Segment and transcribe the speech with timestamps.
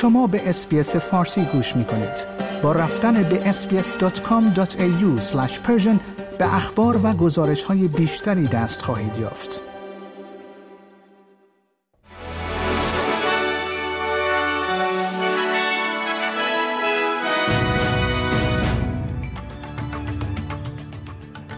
[0.00, 2.26] شما به اسپیس فارسی گوش می کنید.
[2.62, 5.34] با رفتن به sbs.com.au
[6.38, 9.60] به اخبار و گزارش های بیشتری دست خواهید یافت.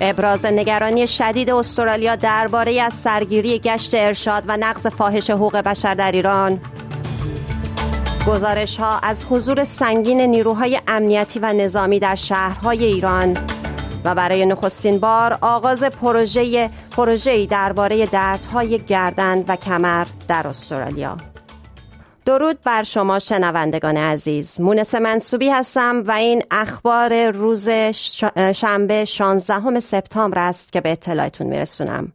[0.01, 6.13] ابراز نگرانی شدید استرالیا درباره از سرگیری گشت ارشاد و نقض فاحش حقوق بشر در
[6.13, 6.61] ایران
[8.27, 13.37] گزارش ها از حضور سنگین نیروهای امنیتی و نظامی در شهرهای ایران
[14.05, 21.17] و برای نخستین بار آغاز پروژه پروژه‌ای درباره دردهای گردن و کمر در استرالیا.
[22.25, 24.61] درود بر شما شنوندگان عزیز.
[24.61, 27.69] مونس منصوبی هستم و این اخبار روز
[28.55, 32.13] شنبه 16 سپتامبر است که به اطلاعتون میرسونم.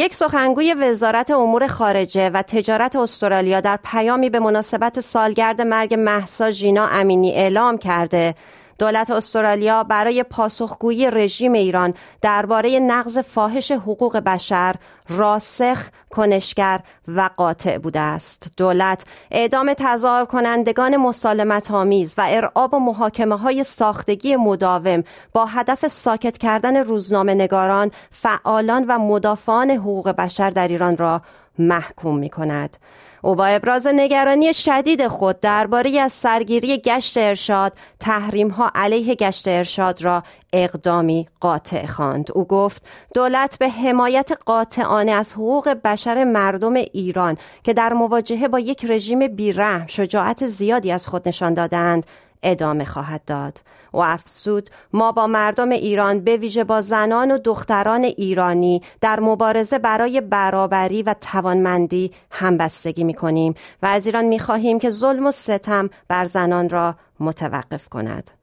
[0.00, 6.50] یک سخنگوی وزارت امور خارجه و تجارت استرالیا در پیامی به مناسبت سالگرد مرگ محسا
[6.50, 8.34] ژینا امینی اعلام کرده.
[8.80, 14.74] دولت استرالیا برای پاسخگویی رژیم ایران درباره نقض فاحش حقوق بشر
[15.08, 18.52] راسخ، کنشگر و قاطع بوده است.
[18.56, 25.88] دولت اعدام تظاهر کنندگان مسالمت آمیز و ارعاب و محاکمه های ساختگی مداوم با هدف
[25.88, 31.22] ساکت کردن روزنامه نگاران، فعالان و مدافعان حقوق بشر در ایران را
[31.58, 32.76] محکوم می کند.
[33.22, 39.48] او با ابراز نگرانی شدید خود درباره از سرگیری گشت ارشاد تحریم ها علیه گشت
[39.48, 42.82] ارشاد را اقدامی قاطع خواند او گفت
[43.14, 49.28] دولت به حمایت قاطعانه از حقوق بشر مردم ایران که در مواجهه با یک رژیم
[49.28, 52.06] بیرحم شجاعت زیادی از خود نشان دادند
[52.42, 53.60] ادامه خواهد داد
[53.92, 59.78] و افسود ما با مردم ایران به ویژه با زنان و دختران ایرانی در مبارزه
[59.78, 65.30] برای برابری و توانمندی همبستگی می کنیم و از ایران می خواهیم که ظلم و
[65.30, 68.39] ستم بر زنان را متوقف کند.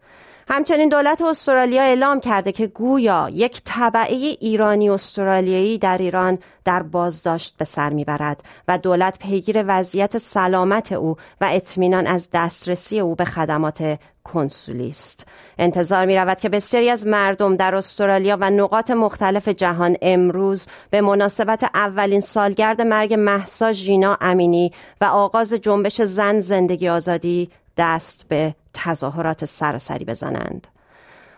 [0.49, 7.55] همچنین دولت استرالیا اعلام کرده که گویا یک طبعه ایرانی استرالیایی در ایران در بازداشت
[7.57, 13.25] به سر می‌برد و دولت پیگیر وضعیت سلامت او و اطمینان از دسترسی او به
[13.25, 15.27] خدمات کنسولی است.
[15.57, 21.01] انتظار می رود که بسیاری از مردم در استرالیا و نقاط مختلف جهان امروز به
[21.01, 24.71] مناسبت اولین سالگرد مرگ محسا ژینا امینی
[25.01, 30.67] و آغاز جنبش زن زندگی آزادی دست به تظاهرات سراسری بزنند.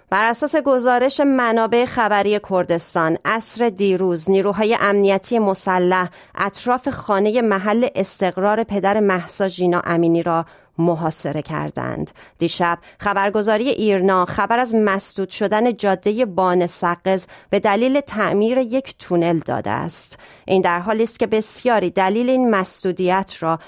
[0.10, 8.64] بر اساس گزارش منابع خبری کردستان اصر دیروز نیروهای امنیتی مسلح اطراف خانه محل استقرار
[8.64, 10.46] پدر محسا ژینا امینی را
[10.78, 18.58] محاصره کردند دیشب خبرگزاری ایرنا خبر از مسدود شدن جاده بان سقز به دلیل تعمیر
[18.58, 23.60] یک تونل داده است این در حالی است که بسیاری دلیل این مسدودیت را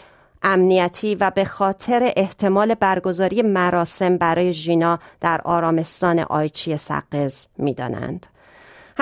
[0.43, 8.27] امنیتی و به خاطر احتمال برگزاری مراسم برای ژینا در آرامستان آیچی سقز می‌دانند.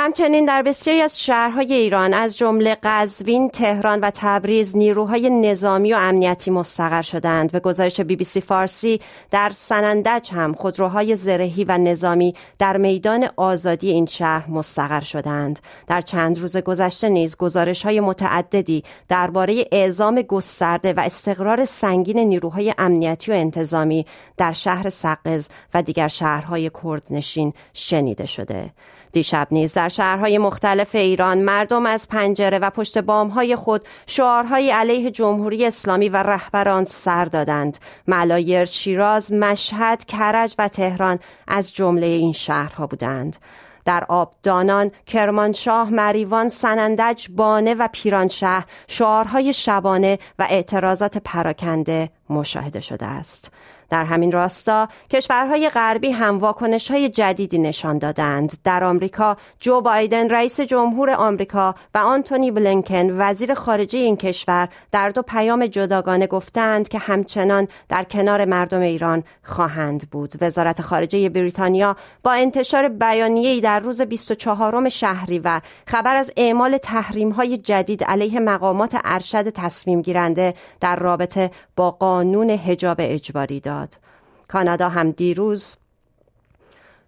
[0.01, 5.95] همچنین در بسیاری از شهرهای ایران از جمله قزوین، تهران و تبریز نیروهای نظامی و
[5.95, 7.51] امنیتی مستقر شدند.
[7.51, 9.01] به گزارش بی بی سی فارسی
[9.31, 15.59] در سنندج هم خودروهای زرهی و نظامی در میدان آزادی این شهر مستقر شدند.
[15.87, 22.73] در چند روز گذشته نیز گزارش های متعددی درباره اعزام گسترده و استقرار سنگین نیروهای
[22.77, 24.05] امنیتی و انتظامی
[24.37, 28.71] در شهر سقز و دیگر شهرهای کردنشین شنیده شده.
[29.11, 35.11] دیشب نیز در شهرهای مختلف ایران مردم از پنجره و پشت بامهای خود شعارهای علیه
[35.11, 37.77] جمهوری اسلامی و رهبران سر دادند
[38.07, 43.37] ملایر شیراز مشهد کرج و تهران از جمله این شهرها بودند
[43.85, 53.05] در آبدانان، کرمانشاه، مریوان، سنندج، بانه و پیرانشهر شعارهای شبانه و اعتراضات پراکنده مشاهده شده
[53.05, 53.51] است.
[53.89, 58.53] در همین راستا کشورهای غربی هم واکنش های جدیدی نشان دادند.
[58.63, 65.09] در آمریکا جو بایدن رئیس جمهور آمریکا و آنتونی بلینکن وزیر خارجه این کشور در
[65.09, 70.33] دو پیام جداگانه گفتند که همچنان در کنار مردم ایران خواهند بود.
[70.41, 77.57] وزارت خارجه بریتانیا با انتشار بیانیه‌ای در روز 24 شهریور خبر از اعمال تحریم های
[77.57, 83.78] جدید علیه مقامات ارشد تصمیم گیرنده در رابطه با قانون حجاب اجباری داد.
[84.47, 85.75] کانادا هم دیروز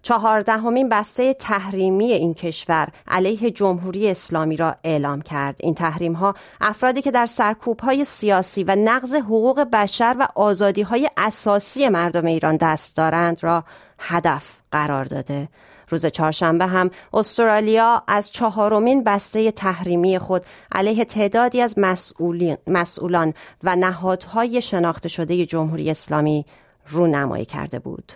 [0.01, 5.59] چهاردهمین بسته تحریمی این کشور علیه جمهوری اسلامی را اعلام کرد.
[5.63, 10.81] این تحریم ها افرادی که در سرکوب های سیاسی و نقض حقوق بشر و آزادی
[10.81, 13.63] های اساسی مردم ایران دست دارند را
[13.99, 15.49] هدف قرار داده.
[15.91, 21.75] روز چهارشنبه هم استرالیا از چهارمین بسته تحریمی خود علیه تعدادی از
[22.67, 23.33] مسئولان
[23.63, 26.45] و نهادهای شناخته شده جمهوری اسلامی
[26.89, 28.13] رونمایی کرده بود.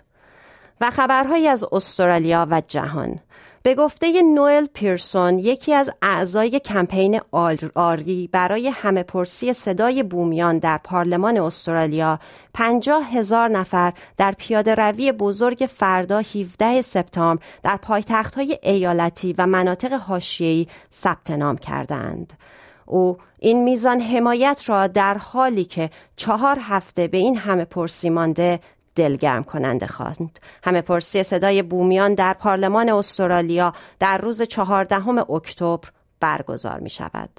[0.81, 3.19] و خبرهایی از استرالیا و جهان
[3.66, 7.22] به گفته نوئل پیرسون یکی از اعضای کمپین
[7.76, 12.20] آری برای همه پرسی صدای بومیان در پارلمان استرالیا
[12.54, 19.46] پنجاه هزار نفر در پیاده روی بزرگ فردا 17 سپتامبر در پایتخت های ایالتی و
[19.46, 22.34] مناطق حاشیه‌ای ثبت نام کردند.
[22.86, 28.60] او این میزان حمایت را در حالی که چهار هفته به این همه پرسی مانده
[28.95, 30.39] دلگرم کننده خواند.
[30.63, 35.89] همه پرسی صدای بومیان در پارلمان استرالیا در روز چهاردهم اکتبر
[36.19, 37.30] برگزار می شود.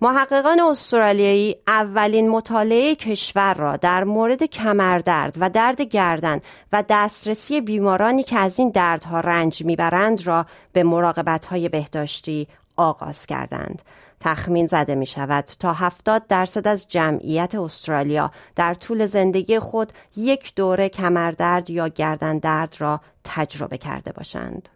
[0.00, 6.40] محققان استرالیایی اولین مطالعه کشور را در مورد کمردرد و درد گردن
[6.72, 13.82] و دسترسی بیمارانی که از این دردها رنج می‌برند را به مراقبت بهداشتی آغاز کردند.
[14.20, 20.54] تخمین زده می شود تا 70 درصد از جمعیت استرالیا در طول زندگی خود یک
[20.54, 24.68] دوره کمردرد یا گردن درد را تجربه کرده باشند.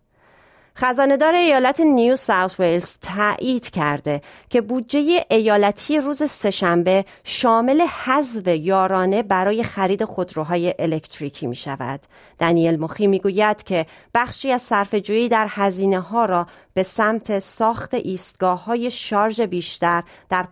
[0.80, 4.20] خزاندار ایالت نیو ساوت ویلز تایید کرده
[4.50, 12.00] که بودجه ایالتی روز سهشنبه شامل حذف یارانه برای خرید خودروهای الکتریکی می شود.
[12.38, 17.94] دانیل مخی می گوید که بخشی از صرفه‌جویی در هزینه ها را به سمت ساخت
[17.94, 20.46] ایستگاه های شارژ بیشتر در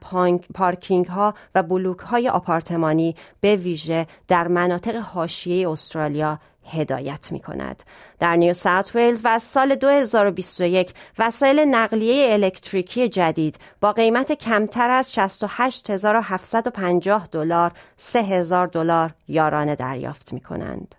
[0.55, 6.39] پارکینگ ها و بلوک های آپارتمانی به ویژه در مناطق حاشیه استرالیا
[6.71, 7.83] هدایت می کند.
[8.19, 15.15] در نیو ساوت ویلز و سال 2021 وسایل نقلیه الکتریکی جدید با قیمت کمتر از
[15.15, 20.95] 68750 دلار 3000 دلار یارانه دریافت می کنند.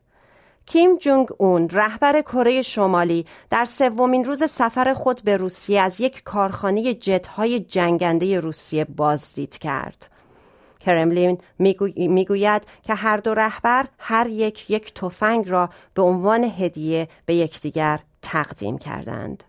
[0.66, 6.24] کیم جونگ اون رهبر کره شمالی در سومین روز سفر خود به روسیه از یک
[6.24, 10.17] کارخانه جت‌های جنگنده روسیه بازدید کرد.
[10.88, 11.38] کرملین
[11.98, 18.00] می‌گوید که هر دو رهبر هر یک یک تفنگ را به عنوان هدیه به یکدیگر
[18.22, 19.44] تقدیم کردند.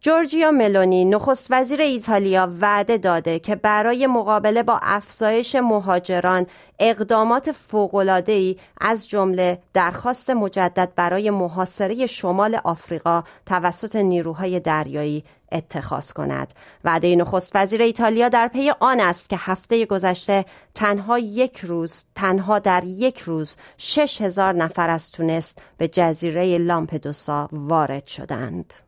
[0.00, 6.46] جورجیا ملونی نخست وزیر ایتالیا وعده داده که برای مقابله با افزایش مهاجران
[6.78, 16.52] اقدامات فوق‌العاده‌ای از جمله درخواست مجدد برای محاصره شمال آفریقا توسط نیروهای دریایی اتخاذ کند.
[16.84, 22.58] وعده نخست وزیر ایتالیا در پی آن است که هفته گذشته تنها یک روز تنها
[22.58, 28.87] در یک روز شش هزار نفر از تونس به جزیره لامپدوسا وارد شدند.